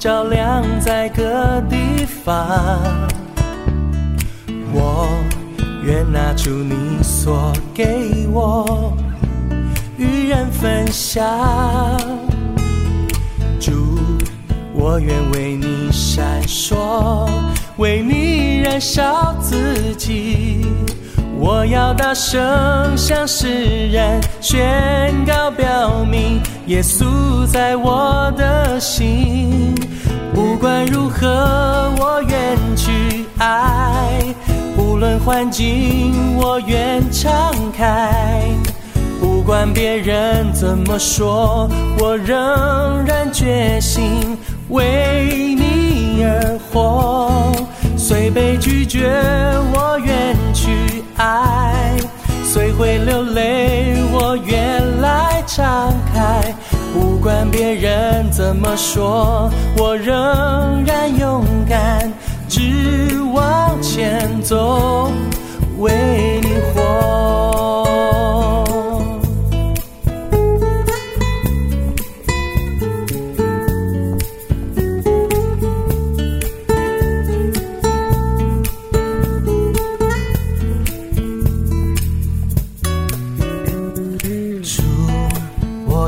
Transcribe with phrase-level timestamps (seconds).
[0.00, 1.22] 照亮在各
[1.68, 2.34] 地方，
[4.72, 5.06] 我
[5.84, 8.96] 愿拿出你所给我，
[9.98, 11.22] 与人分享。
[13.60, 13.98] 主，
[14.72, 17.28] 我愿为你闪烁，
[17.76, 20.64] 为你燃烧自己。
[21.38, 26.40] 我要大声向世人宣告，表明
[26.70, 29.74] 耶稣在我的心。
[30.32, 31.26] 不管如何，
[31.98, 34.22] 我愿去爱；
[34.78, 38.12] 无论环境，我愿敞开。
[39.20, 42.38] 不管别人怎么说，我仍
[43.04, 47.52] 然决心为你而活。
[47.96, 49.10] 虽被拒绝，
[49.74, 51.98] 我愿去爱；
[52.44, 55.89] 虽会流泪，我愿来唱
[56.20, 56.54] 开。
[56.92, 62.12] 不管别人怎么说，我仍然勇敢，
[62.46, 62.60] 只
[63.32, 64.56] 往前走，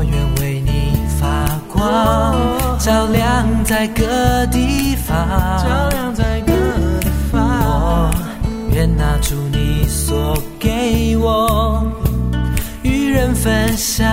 [0.03, 2.35] 我愿为你发光，
[2.77, 5.15] 照亮在各地方。
[5.63, 6.51] 照亮在各
[6.99, 7.41] 地方。
[7.63, 8.11] 我
[8.73, 11.89] 愿拿出你所给我，
[12.81, 14.05] 与人分享。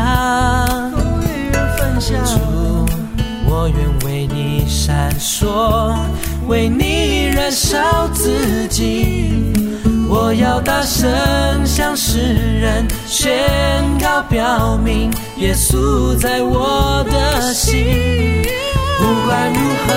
[1.22, 2.24] 与人分享。
[2.24, 2.38] 主，
[3.48, 5.96] 我愿为你闪烁，
[6.46, 9.52] 为你燃烧自己。
[10.08, 11.08] 我要大声
[11.64, 12.18] 向世
[12.61, 13.33] 人宣
[14.29, 18.42] 表明耶稣在我的心。
[18.98, 19.89] 不管如何，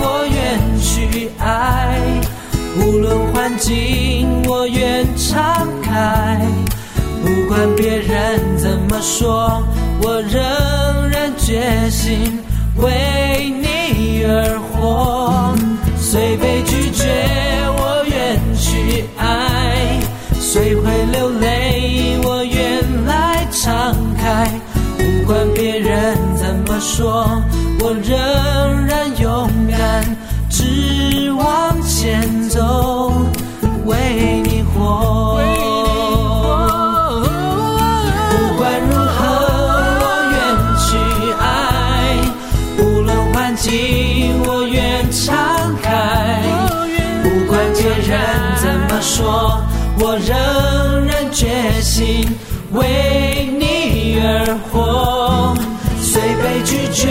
[0.00, 0.36] 我愿
[0.80, 1.98] 去爱；
[2.78, 6.40] 无论环境，我愿敞开。
[7.22, 9.62] 不管别人怎么说，
[10.02, 10.42] 我仍
[11.10, 12.38] 然决心
[12.76, 14.93] 为你而活。
[26.96, 27.26] 说，
[27.80, 30.16] 我仍然勇敢，
[30.48, 33.12] 只往前走，
[33.84, 35.40] 为你活。
[38.30, 39.18] 不管如何，
[40.04, 40.34] 我愿
[40.78, 40.86] 去
[41.40, 41.44] 爱；
[42.78, 45.34] 无论环境，我愿敞
[45.82, 45.90] 开。
[47.24, 48.20] 不管别人
[48.62, 49.60] 怎么说，
[49.98, 52.24] 我仍然决心
[52.70, 54.83] 为你而活。
[56.64, 57.08] 拒绝，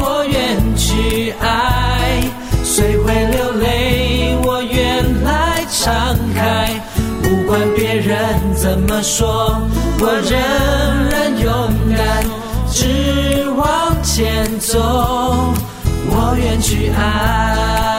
[0.00, 2.22] 我愿去爱；
[2.64, 6.70] 谁会流泪，我愿来敞开。
[7.22, 8.16] 不管别人
[8.54, 9.60] 怎么说，
[9.98, 10.38] 我仍
[11.10, 11.52] 然勇
[11.96, 12.24] 敢，
[12.70, 14.78] 只往前走。
[16.08, 17.95] 我愿去爱。